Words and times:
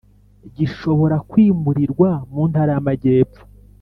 Gishobora 0.57 1.15
kwimurirwa 1.29 2.09
mu 2.31 2.41
ntara 2.49 2.69
y’amajyepho 2.75 3.41